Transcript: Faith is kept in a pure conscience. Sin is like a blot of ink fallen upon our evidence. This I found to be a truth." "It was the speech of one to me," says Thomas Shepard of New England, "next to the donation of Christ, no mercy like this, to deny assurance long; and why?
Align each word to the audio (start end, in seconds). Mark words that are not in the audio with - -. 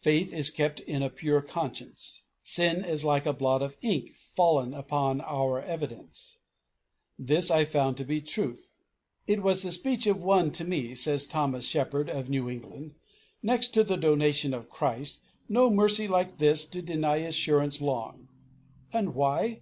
Faith 0.00 0.32
is 0.32 0.48
kept 0.48 0.80
in 0.80 1.02
a 1.02 1.10
pure 1.10 1.42
conscience. 1.42 2.22
Sin 2.42 2.82
is 2.82 3.04
like 3.04 3.26
a 3.26 3.34
blot 3.34 3.60
of 3.60 3.76
ink 3.82 4.14
fallen 4.16 4.72
upon 4.72 5.20
our 5.20 5.60
evidence. 5.60 6.38
This 7.18 7.50
I 7.50 7.66
found 7.66 7.98
to 7.98 8.04
be 8.04 8.16
a 8.16 8.20
truth." 8.22 8.72
"It 9.26 9.42
was 9.42 9.60
the 9.62 9.70
speech 9.70 10.06
of 10.06 10.22
one 10.22 10.52
to 10.52 10.64
me," 10.64 10.94
says 10.94 11.26
Thomas 11.26 11.68
Shepard 11.68 12.08
of 12.08 12.30
New 12.30 12.48
England, 12.48 12.94
"next 13.42 13.74
to 13.74 13.84
the 13.84 13.96
donation 13.98 14.54
of 14.54 14.70
Christ, 14.70 15.20
no 15.50 15.68
mercy 15.68 16.08
like 16.08 16.38
this, 16.38 16.64
to 16.68 16.80
deny 16.80 17.16
assurance 17.18 17.78
long; 17.82 18.28
and 18.90 19.14
why? 19.14 19.60